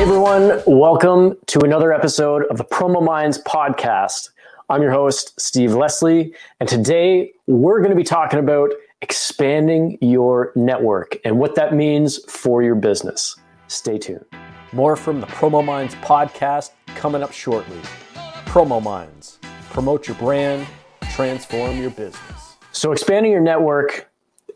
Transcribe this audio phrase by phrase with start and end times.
[0.00, 4.30] Hey everyone, welcome to another episode of the Promo Minds podcast.
[4.70, 10.52] I'm your host, Steve Leslie, and today we're going to be talking about expanding your
[10.56, 13.36] network and what that means for your business.
[13.68, 14.24] Stay tuned.
[14.72, 17.80] More from the Promo Minds podcast coming up shortly.
[18.46, 20.66] Promo Minds, promote your brand,
[21.10, 22.56] transform your business.
[22.72, 24.10] So, expanding your network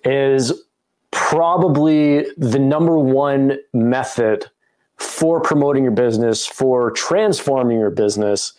[0.07, 0.65] is
[1.11, 4.51] probably the number one method
[4.97, 8.53] for promoting your business, for transforming your business,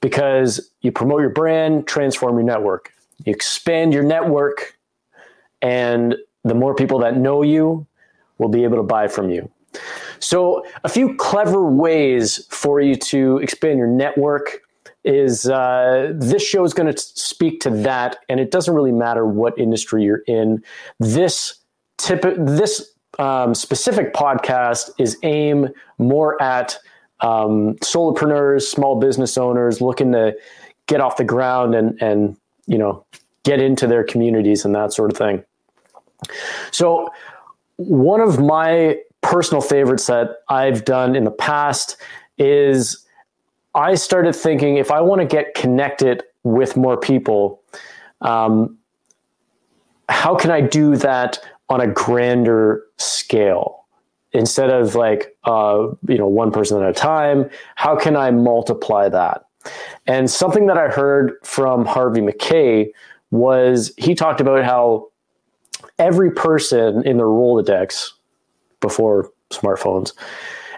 [0.00, 2.92] because you promote your brand, transform your network.
[3.24, 4.78] You expand your network,
[5.62, 7.86] and the more people that know you
[8.38, 9.50] will be able to buy from you.
[10.18, 14.62] So, a few clever ways for you to expand your network
[15.04, 19.26] is uh, this show is going to speak to that, and it doesn't really matter
[19.26, 20.62] what industry you're in.
[20.98, 21.58] This
[21.96, 26.78] tip, this um, specific podcast is aimed more at
[27.20, 30.36] um, solopreneurs, small business owners looking to
[30.86, 33.04] get off the ground and and you know
[33.42, 35.42] get into their communities and that sort of thing.
[36.72, 37.10] So
[37.76, 41.96] one of my personal favorites that I've done in the past
[42.38, 43.04] is
[43.74, 47.62] I started thinking if I want to get connected with more people,
[48.20, 48.78] um,
[50.08, 53.84] how can I do that on a grander scale?
[54.32, 59.08] Instead of like uh, you know one person at a time, how can I multiply
[59.08, 59.46] that?
[60.06, 62.92] And something that I heard from Harvey Mackay
[63.30, 65.08] was he talked about how
[65.98, 68.12] every person in their Rolodex
[68.80, 70.12] before smartphones,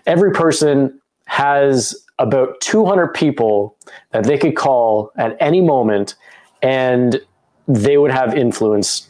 [0.06, 3.76] every person has about 200 people
[4.10, 6.14] that they could call at any moment
[6.62, 7.20] and
[7.68, 9.08] they would have influence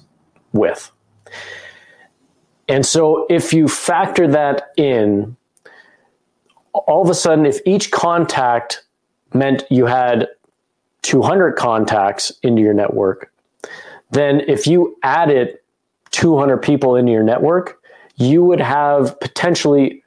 [0.53, 0.91] with.
[2.69, 5.37] And so if you factor that in,
[6.73, 8.85] all of a sudden, if each contact
[9.33, 10.29] meant you had
[11.03, 13.33] 200 contacts into your network,
[14.11, 15.59] then if you added
[16.11, 17.81] 200 people into your network,
[18.17, 20.03] you would have potentially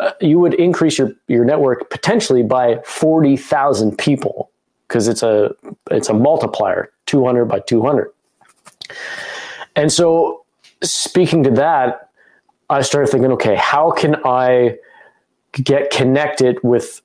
[0.00, 4.50] uh, you would increase your, your network potentially by 40,000 people
[4.88, 5.54] because it's a
[5.90, 8.10] it's a multiplier 200 by 200
[9.76, 10.39] and so
[10.82, 12.10] speaking to that
[12.68, 14.76] i started thinking okay how can i
[15.52, 17.02] get connected with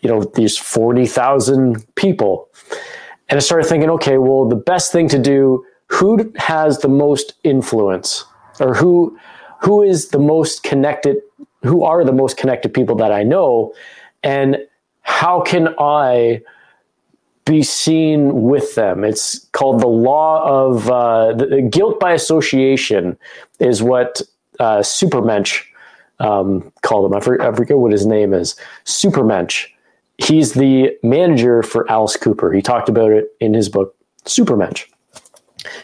[0.00, 2.48] you know these 40,000 people?
[3.28, 7.34] And i started thinking okay well the best thing to do who has the most
[7.44, 8.24] influence?
[8.60, 9.18] Or who
[9.60, 11.16] who is the most connected
[11.62, 13.72] who are the most connected people that I know?
[14.22, 14.58] And
[15.02, 16.42] how can I
[17.48, 19.04] be seen with them.
[19.04, 23.18] It's called the law of uh, the, guilt by association,
[23.58, 24.20] is what
[24.60, 25.64] uh, Supermensch
[26.20, 27.14] um, called him.
[27.14, 28.54] I I forget what his name is.
[28.84, 29.66] Supermensch.
[30.18, 32.52] He's the manager for Alice Cooper.
[32.52, 34.84] He talked about it in his book, Supermensch.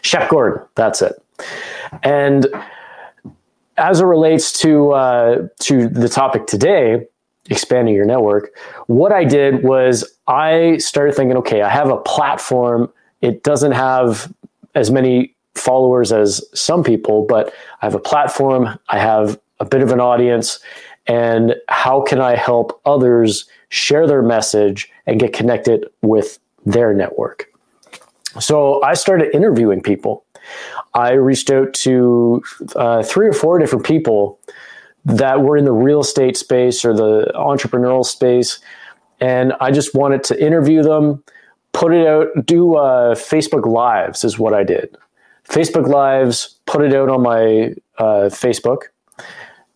[0.01, 1.13] Shep Gordon, that's it.
[2.03, 2.47] And
[3.77, 7.07] as it relates to uh, to the topic today,
[7.49, 8.55] expanding your network,
[8.87, 12.91] what I did was I started thinking, okay, I have a platform.
[13.21, 14.33] It doesn't have
[14.73, 18.77] as many followers as some people, but I have a platform.
[18.89, 20.59] I have a bit of an audience,
[21.07, 27.45] and how can I help others share their message and get connected with their network?
[28.39, 30.25] So I started interviewing people.
[30.93, 32.43] I reached out to
[32.75, 34.39] uh, three or four different people
[35.05, 38.59] that were in the real estate space or the entrepreneurial space.
[39.21, 41.23] And I just wanted to interview them,
[41.73, 44.97] put it out, do uh, Facebook Lives, is what I did.
[45.47, 48.85] Facebook Lives, put it out on my uh, Facebook,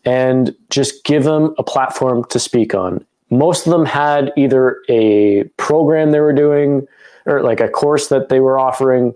[0.03, 3.05] and just give them a platform to speak on.
[3.29, 6.87] Most of them had either a program they were doing
[7.27, 9.13] or like a course that they were offering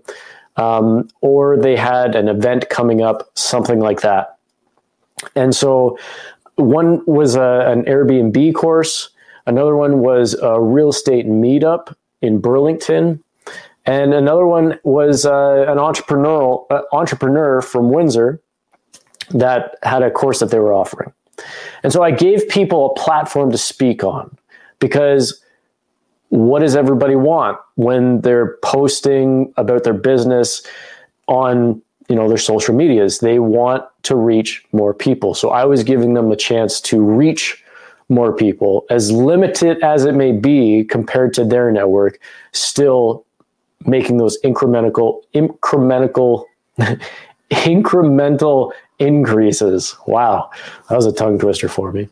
[0.56, 4.33] um, or they had an event coming up, something like that.
[5.34, 5.98] And so
[6.56, 9.10] one was a, an Airbnb course,
[9.46, 13.22] another one was a real estate meetup in Burlington,
[13.86, 18.40] and another one was uh, an entrepreneurial uh, entrepreneur from Windsor
[19.30, 21.12] that had a course that they were offering.
[21.82, 24.36] And so I gave people a platform to speak on
[24.78, 25.42] because
[26.28, 30.62] what does everybody want when they're posting about their business
[31.26, 35.34] on you know their social medias they want to reach more people.
[35.34, 37.62] So i was giving them a chance to reach
[38.08, 42.20] more people as limited as it may be compared to their network
[42.52, 43.24] still
[43.86, 46.44] making those incremental incremental
[47.50, 49.96] incremental increases.
[50.06, 50.50] Wow.
[50.88, 52.08] That was a tongue twister for me.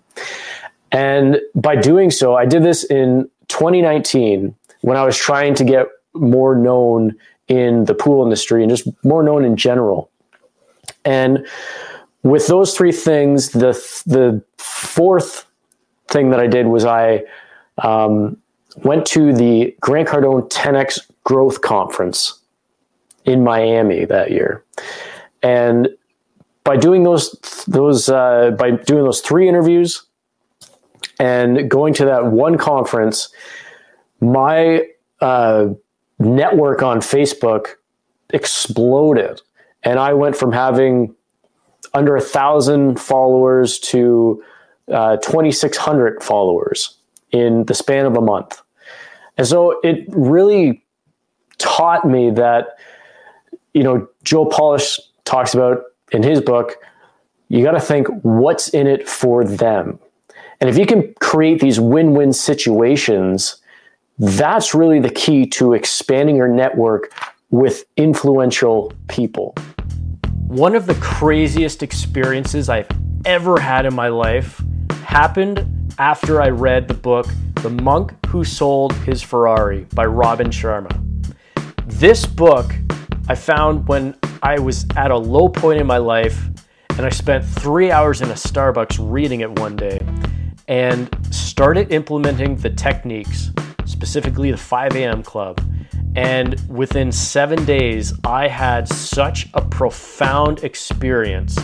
[0.91, 5.87] And by doing so, I did this in 2019 when I was trying to get
[6.15, 7.17] more known
[7.49, 10.11] in the pool industry and just more known in general.
[11.05, 11.47] And
[12.23, 13.73] with those three things, the
[14.07, 15.47] the fourth
[16.09, 17.25] thing that I did was I
[17.79, 18.37] um,
[18.85, 22.41] went to the Grant Cardone 10x Growth Conference
[23.25, 24.65] in Miami that year,
[25.43, 25.89] and
[26.65, 27.31] by doing those
[27.67, 30.05] those uh, by doing those three interviews
[31.19, 33.33] and going to that one conference,
[34.21, 34.87] my
[35.21, 35.69] uh,
[36.25, 37.75] network on Facebook
[38.31, 39.41] exploded,
[39.83, 41.15] and I went from having
[41.95, 44.43] under a thousand followers to
[44.91, 46.97] uh, 2,600 followers
[47.31, 48.63] in the span of a month.
[49.37, 50.85] And so it really
[51.59, 52.77] taught me that,
[53.75, 55.83] you know, Joe Polish talks about
[56.13, 56.77] in his book,
[57.49, 59.99] you got to think what's in it for them.
[60.61, 63.57] And if you can create these win win situations,
[64.19, 67.13] that's really the key to expanding your network
[67.51, 69.55] with influential people.
[70.47, 72.89] One of the craziest experiences I've
[73.25, 74.63] ever had in my life
[75.05, 77.27] happened after I read the book
[77.63, 80.99] The Monk Who Sold His Ferrari by Robin Sharma.
[81.87, 82.75] This book
[83.29, 86.49] I found when I was at a low point in my life
[86.91, 90.05] and I spent three hours in a Starbucks reading it one day
[90.69, 93.51] and started implementing the techniques,
[93.85, 95.23] specifically the 5 a.m.
[95.23, 95.61] club
[96.15, 101.59] and within seven days, I had such a profound experience.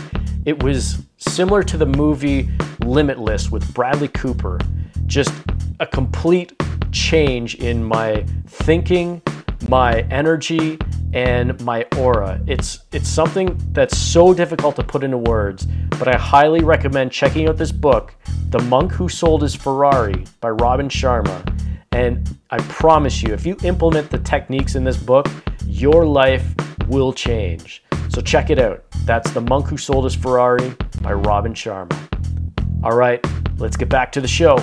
[0.46, 2.48] It was similar to the movie
[2.82, 4.58] Limitless with Bradley Cooper,
[5.04, 5.34] just
[5.80, 6.54] a complete
[6.92, 9.20] change in my thinking,
[9.68, 10.78] my energy,
[11.12, 12.40] and my aura.
[12.46, 15.66] It's it's something that's so difficult to put into words,
[15.98, 18.14] but I highly recommend checking out this book,
[18.48, 21.67] The Monk Who Sold His Ferrari by Robin Sharma.
[21.92, 25.26] And I promise you, if you implement the techniques in this book,
[25.66, 26.54] your life
[26.86, 27.82] will change.
[28.08, 28.84] So check it out.
[29.04, 31.96] That's The Monk Who Sold His Ferrari by Robin Sharma.
[32.82, 33.24] All right,
[33.58, 34.58] let's get back to the show.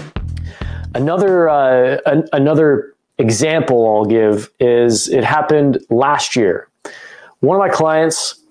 [0.93, 6.69] Another uh, an- another example I'll give is it happened last year.
[7.39, 8.41] One of my clients,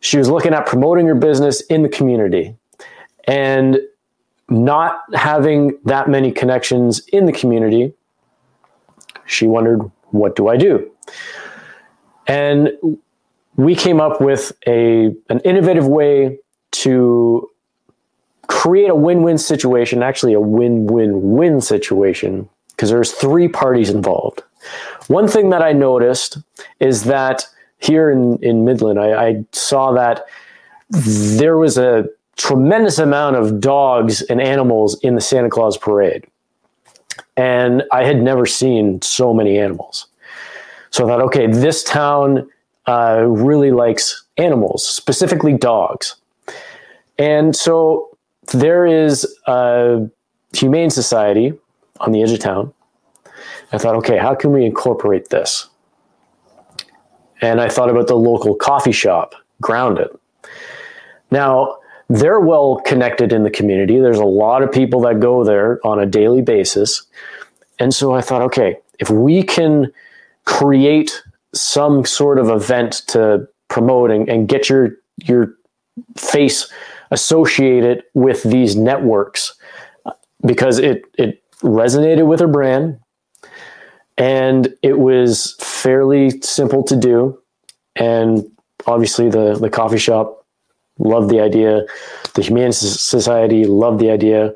[0.00, 2.54] she was looking at promoting her business in the community,
[3.24, 3.78] and
[4.48, 7.92] not having that many connections in the community,
[9.30, 10.90] she wondered, what do I do?
[12.26, 12.72] And
[13.56, 16.38] we came up with a, an innovative way
[16.72, 17.50] to
[18.46, 24.42] create a win-win situation, actually a win-win-win situation, because there's three parties involved.
[25.06, 26.38] One thing that I noticed
[26.80, 27.46] is that
[27.78, 30.24] here in, in Midland, I, I saw that
[30.90, 36.26] there was a tremendous amount of dogs and animals in the Santa Claus parade
[37.36, 40.06] and I had never seen so many animals.
[40.90, 42.48] So I thought, okay, this town
[42.86, 46.16] uh, really likes animals, specifically dogs.
[47.18, 48.16] And so
[48.52, 50.08] there is a
[50.52, 51.52] humane society
[52.00, 52.72] on the edge of town.
[53.72, 55.68] I thought, okay, how can we incorporate this?
[57.40, 60.08] And I thought about the local coffee shop, Grounded.
[61.30, 61.78] Now,
[62.10, 64.00] they're well connected in the community.
[64.00, 67.06] There's a lot of people that go there on a daily basis.
[67.78, 69.92] And so I thought, okay, if we can
[70.44, 71.22] create
[71.54, 75.54] some sort of event to promote and, and get your your
[76.16, 76.68] face
[77.12, 79.54] associated with these networks
[80.44, 82.98] because it it resonated with her brand
[84.16, 87.38] and it was fairly simple to do
[87.96, 88.44] and
[88.86, 90.39] obviously the the coffee shop
[91.00, 91.82] loved the idea.
[92.34, 94.52] The Humane Society loved the idea.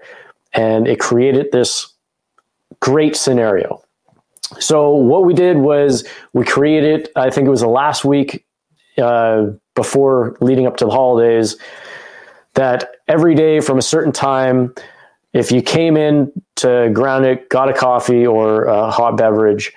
[0.52, 1.92] And it created this
[2.80, 3.82] great scenario.
[4.60, 8.44] So, what we did was we created, I think it was the last week
[8.98, 11.56] uh, before leading up to the holidays,
[12.54, 14.72] that every day from a certain time,
[15.32, 19.72] if you came in to Grounded, got a coffee or a hot beverage,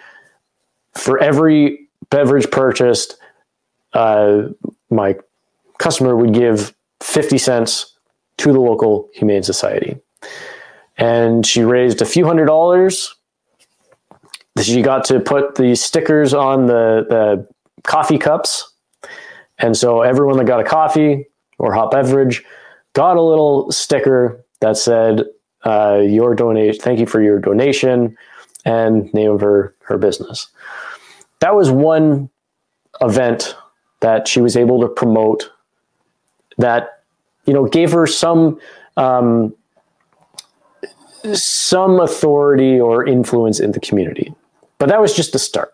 [0.96, 3.18] for every beverage purchased,
[3.94, 4.44] uh,
[4.90, 5.16] my
[5.78, 7.98] customer would give 50 cents
[8.38, 9.98] to the local Humane Society.
[10.98, 13.16] And she raised a few hundred dollars.
[14.62, 17.48] She got to put the stickers on the, the
[17.84, 18.74] coffee cups.
[19.60, 21.28] And so everyone that got a coffee
[21.60, 22.44] or hot beverage
[22.94, 25.24] got a little sticker that said,
[25.64, 28.18] uh, your donation, thank you for your donation
[28.66, 30.48] and name of her, her business.
[31.40, 32.30] That was one
[33.02, 33.56] event
[34.00, 35.52] that she was able to promote
[36.58, 37.04] that
[37.46, 38.60] you know gave her some
[38.98, 39.54] um,
[41.34, 44.34] some authority or influence in the community.
[44.80, 45.74] But that was just the start.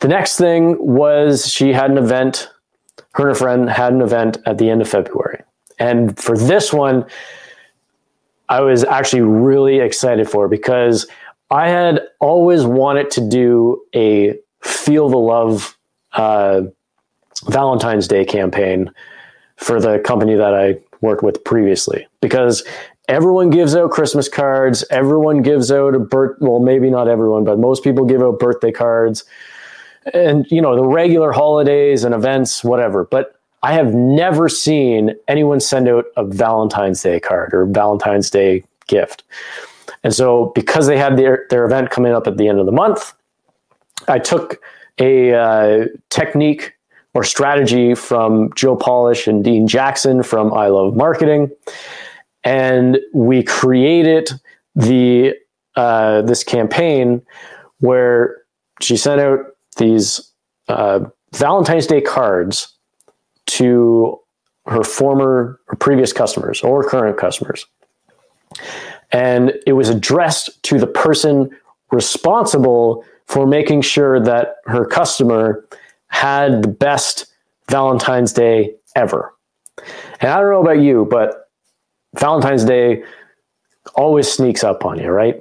[0.00, 2.48] The next thing was she had an event,
[3.14, 5.42] her and a friend had an event at the end of February.
[5.78, 7.06] And for this one,
[8.48, 11.06] I was actually really excited for because
[11.50, 15.76] I had always wanted to do a Feel the Love
[16.12, 16.62] uh,
[17.46, 18.90] Valentine's Day campaign
[19.62, 22.62] for the company that I worked with previously because
[23.08, 27.58] everyone gives out Christmas cards, everyone gives out a birth well maybe not everyone, but
[27.58, 29.24] most people give out birthday cards
[30.14, 33.04] and you know the regular holidays and events whatever.
[33.04, 38.64] But I have never seen anyone send out a Valentine's Day card or Valentine's Day
[38.88, 39.22] gift.
[40.02, 42.72] And so because they had their their event coming up at the end of the
[42.72, 43.14] month,
[44.08, 44.60] I took
[44.98, 46.74] a uh, technique
[47.14, 51.50] or strategy from Joe Polish and Dean Jackson from I Love Marketing,
[52.44, 54.30] and we created
[54.74, 55.34] the
[55.76, 57.22] uh, this campaign
[57.80, 58.36] where
[58.80, 59.40] she sent out
[59.76, 60.32] these
[60.68, 61.00] uh,
[61.34, 62.74] Valentine's Day cards
[63.46, 64.18] to
[64.66, 67.66] her former or previous customers or current customers.
[69.10, 71.50] And it was addressed to the person
[71.90, 75.66] responsible for making sure that her customer
[76.12, 77.26] had the best
[77.68, 79.34] Valentine's Day ever.
[80.20, 81.50] And I don't know about you, but
[82.18, 83.02] Valentine's Day
[83.94, 85.40] always sneaks up on you, right?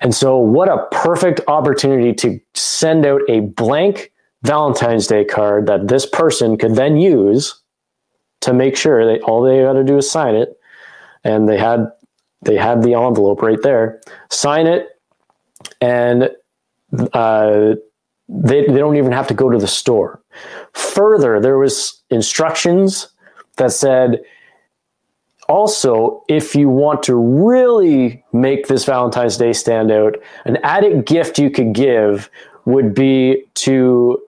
[0.00, 5.88] And so, what a perfect opportunity to send out a blank Valentine's Day card that
[5.88, 7.60] this person could then use
[8.40, 10.58] to make sure that all they got to do is sign it.
[11.24, 11.86] And they had
[12.42, 14.00] they had the envelope right there.
[14.30, 14.88] Sign it,
[15.82, 16.30] and
[17.12, 17.74] uh,
[18.30, 20.20] they, they don't even have to go to the store.
[20.72, 23.08] Further, there was instructions
[23.56, 24.20] that said,
[25.48, 31.40] also, if you want to really make this Valentine's Day stand out, an added gift
[31.40, 32.30] you could give
[32.66, 34.22] would be to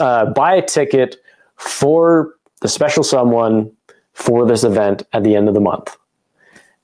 [0.00, 1.16] uh, buy a ticket
[1.56, 3.72] for the special someone
[4.12, 5.96] for this event at the end of the month.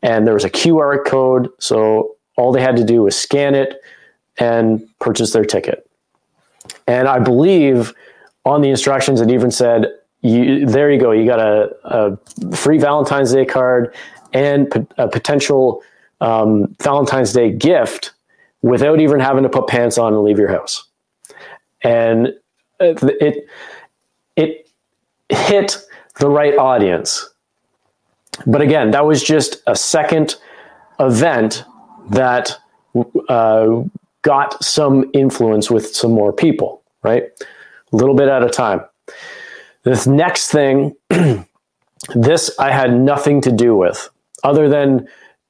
[0.03, 3.81] And there was a QR code, so all they had to do was scan it
[4.37, 5.90] and purchase their ticket.
[6.91, 7.95] And I believe
[8.45, 9.87] on the instructions, it even said,
[10.23, 13.95] you, there you go, you got a, a free Valentine's Day card
[14.33, 15.85] and a potential
[16.21, 18.13] um, Valentine's Day gift
[18.63, 20.83] without even having to put pants on and leave your house.
[21.83, 22.35] And
[22.81, 23.49] it,
[24.35, 24.69] it
[25.29, 25.79] hit
[26.19, 27.31] the right audience.
[28.47, 30.35] But again, that was just a second
[30.99, 31.65] event
[32.11, 32.59] that
[33.29, 33.83] uh,
[34.23, 37.25] got some influence with some more people, right?
[37.93, 38.83] A little bit at a time.
[39.83, 40.95] This next thing,
[42.15, 44.09] this I had nothing to do with,
[44.45, 45.09] other than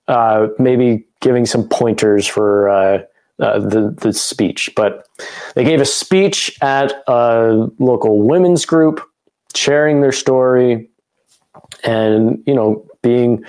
[0.09, 3.03] uh, maybe giving some pointers for uh,
[3.41, 4.71] uh, the the speech.
[4.77, 5.07] But
[5.55, 9.01] they gave a speech at a local women's group,
[9.55, 10.91] sharing their story,
[11.85, 13.45] and you know being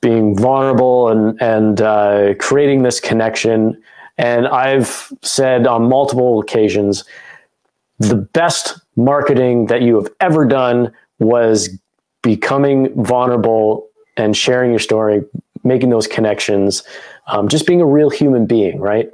[0.00, 3.80] being vulnerable and and uh, creating this connection
[4.18, 7.04] and I've said on multiple occasions,
[7.98, 11.70] the best marketing that you have ever done was
[12.22, 15.22] becoming vulnerable and sharing your story,
[15.62, 16.82] making those connections,
[17.28, 19.12] um, just being a real human being, right?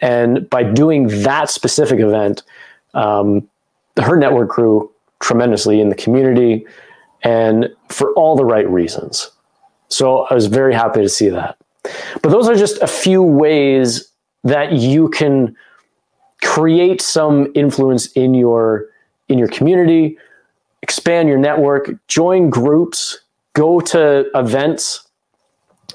[0.00, 2.42] And by doing that specific event,
[2.94, 3.48] um,
[4.02, 4.90] her network grew
[5.20, 6.66] tremendously in the community
[7.22, 9.30] and for all the right reasons.
[9.88, 11.56] So I was very happy to see that.
[12.22, 14.10] But those are just a few ways
[14.44, 15.56] that you can
[16.42, 18.86] create some influence in your
[19.28, 20.16] in your community
[20.82, 23.18] expand your network join groups
[23.56, 25.08] go to events.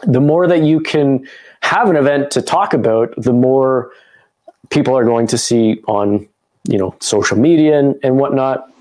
[0.04, 1.28] The more that you can
[1.62, 3.92] have an event to talk about the more
[4.72, 6.28] people are going to see on
[6.68, 8.72] you know social media and, and whatnot.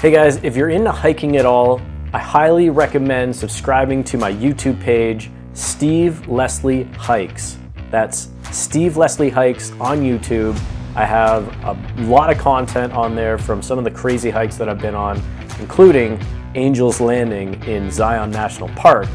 [0.00, 1.80] Hey guys if you're into hiking at all
[2.12, 7.56] i highly recommend subscribing to my youtube page steve leslie hikes.
[7.90, 10.60] That's Steve Leslie Hikes on YouTube.
[10.94, 14.68] I have a lot of content on there from some of the crazy hikes that
[14.68, 15.22] I've been on,
[15.58, 16.20] including
[16.54, 19.08] Angel's Landing in Zion National Park.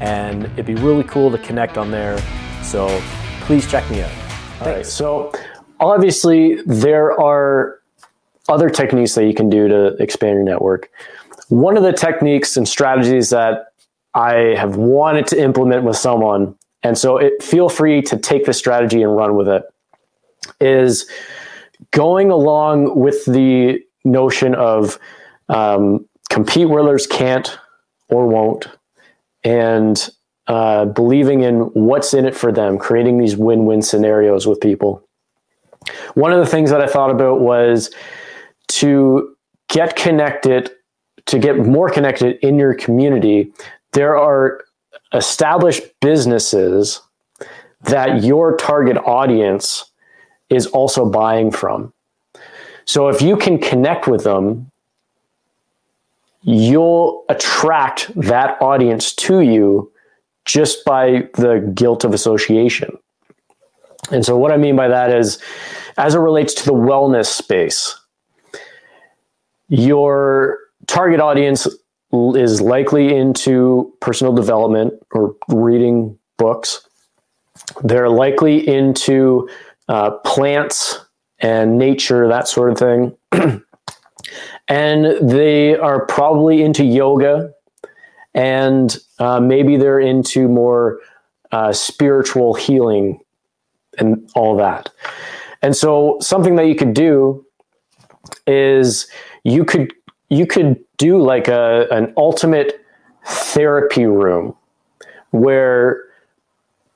[0.00, 2.18] And it'd be really cool to connect on there.
[2.62, 2.88] So
[3.40, 4.12] please check me out.
[4.60, 4.84] All right.
[4.84, 5.32] So
[5.80, 7.80] obviously, there are
[8.50, 10.90] other techniques that you can do to expand your network.
[11.48, 13.68] One of the techniques and strategies that
[14.12, 18.58] I have wanted to implement with someone and so it, feel free to take this
[18.58, 19.62] strategy and run with it.
[20.60, 21.10] Is
[21.90, 24.98] going along with the notion of
[25.48, 27.58] um, compete where can't
[28.08, 28.68] or won't,
[29.42, 30.10] and
[30.46, 35.02] uh, believing in what's in it for them, creating these win win scenarios with people.
[36.14, 37.90] One of the things that I thought about was
[38.68, 39.34] to
[39.68, 40.70] get connected,
[41.26, 43.52] to get more connected in your community.
[43.92, 44.64] There are
[45.14, 47.00] established businesses
[47.82, 49.90] that your target audience
[50.50, 51.92] is also buying from.
[52.84, 54.70] So if you can connect with them,
[56.42, 59.90] you'll attract that audience to you
[60.44, 62.98] just by the guilt of association.
[64.10, 65.40] And so, what I mean by that is,
[65.96, 67.98] as it relates to the wellness space,
[69.68, 71.66] your target audience
[72.36, 76.88] is likely into personal development or reading books.
[77.82, 79.48] They're likely into
[79.88, 81.00] uh, plants
[81.40, 83.16] and nature, that sort of thing.
[84.68, 87.52] and they are probably into yoga
[88.34, 91.00] and uh, maybe they're into more
[91.52, 93.20] uh, spiritual healing
[93.98, 94.90] and all that.
[95.62, 97.46] And so something that you could do
[98.46, 99.06] is
[99.44, 99.92] you could
[100.28, 102.84] you could do like a an ultimate
[103.26, 104.54] therapy room
[105.30, 106.02] where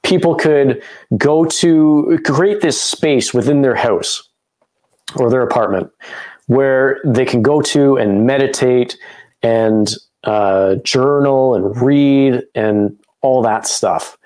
[0.03, 0.83] people could
[1.17, 4.29] go to create this space within their house
[5.17, 5.91] or their apartment
[6.47, 8.97] where they can go to and meditate
[9.43, 14.17] and uh, journal and read and all that stuff.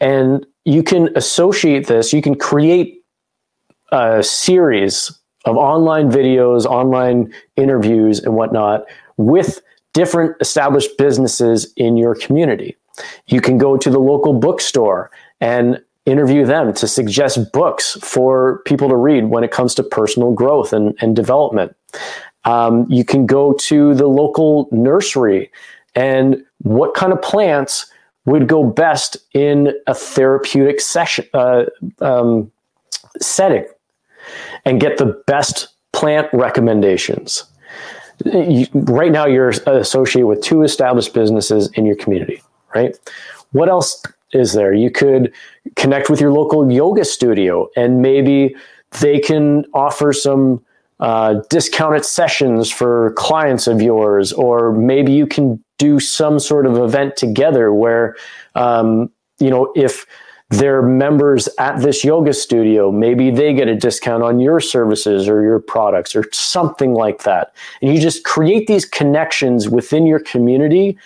[0.00, 3.02] And you can associate this, you can create
[3.92, 8.84] a series of online videos, online interviews, and whatnot
[9.16, 9.60] with
[9.92, 12.76] different established businesses in your community.
[13.26, 18.88] You can go to the local bookstore and interview them to suggest books for people
[18.88, 21.74] to read when it comes to personal growth and, and development.
[22.44, 25.50] Um, you can go to the local nursery
[25.94, 27.86] and what kind of plants
[28.24, 31.64] would go best in a therapeutic session uh,
[32.00, 32.50] um,
[33.20, 33.64] setting
[34.64, 37.44] and get the best plant recommendations.
[38.24, 42.42] You, right now, you're associated with two established businesses in your community,
[42.74, 42.98] right?
[43.52, 44.72] What else is there?
[44.72, 45.32] You could
[45.76, 48.54] connect with your local yoga studio and maybe
[49.00, 50.64] they can offer some
[51.00, 56.76] uh, discounted sessions for clients of yours, or maybe you can do some sort of
[56.76, 58.16] event together where,
[58.54, 60.04] um, you know, if
[60.50, 65.42] they're members at this yoga studio, maybe they get a discount on your services or
[65.42, 67.54] your products or something like that.
[67.80, 70.98] And you just create these connections within your community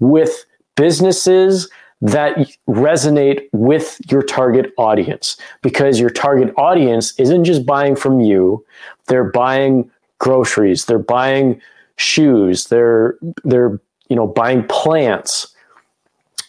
[0.00, 0.44] with
[0.76, 1.68] businesses
[2.02, 2.36] that
[2.68, 8.64] resonate with your target audience because your target audience isn't just buying from you
[9.06, 11.60] they're buying groceries they're buying
[11.96, 15.54] shoes they're they're you know buying plants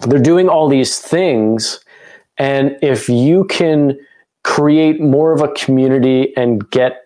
[0.07, 1.83] they're doing all these things
[2.41, 3.99] and if you can
[4.43, 7.05] create more of a community and get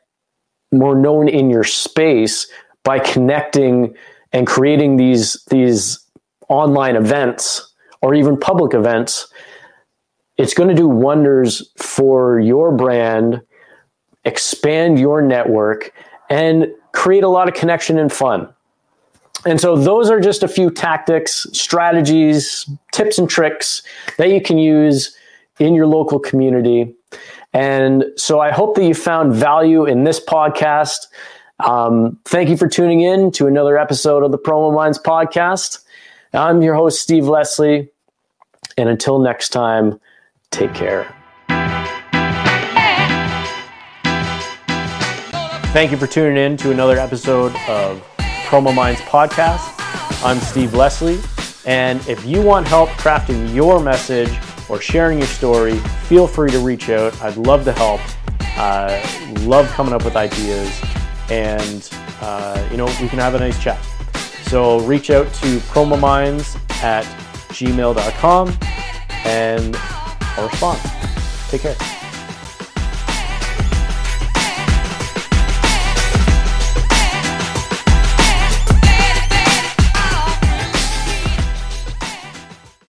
[0.71, 2.47] more known in your space
[2.85, 3.93] by connecting
[4.31, 5.99] and creating these these
[6.47, 9.27] online events or even public events,
[10.37, 13.41] it's going to do wonders for your brand,
[14.23, 15.91] expand your network,
[16.29, 18.47] and create a lot of connection and fun.
[19.45, 23.81] And so, those are just a few tactics, strategies, tips, and tricks
[24.17, 25.13] that you can use
[25.59, 26.93] in your local community.
[27.53, 31.07] And so, I hope that you found value in this podcast.
[31.59, 35.79] Um, thank you for tuning in to another episode of the Promo Minds podcast.
[36.33, 37.89] I'm your host, Steve Leslie.
[38.77, 39.99] And until next time,
[40.51, 41.15] take care.
[45.75, 48.01] Thank you for tuning in to another episode of
[48.47, 49.73] Promo Minds Podcast.
[50.23, 51.19] I'm Steve Leslie.
[51.65, 54.29] And if you want help crafting your message
[54.69, 57.19] or sharing your story, feel free to reach out.
[57.21, 58.01] I'd love to help.
[58.57, 58.99] Uh,
[59.41, 60.81] love coming up with ideas.
[61.29, 61.89] And,
[62.21, 63.83] uh, you know, we can have a nice chat.
[64.47, 67.05] So reach out to promominds at
[67.49, 68.57] gmail.com
[69.25, 70.79] and I'll respond.
[71.49, 71.94] Take care.